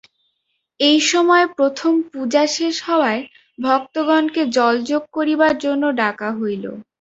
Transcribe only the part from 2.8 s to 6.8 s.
হওয়ায় ভক্তগণকে জলযোগ করিবার জন্য ডাকা হইল।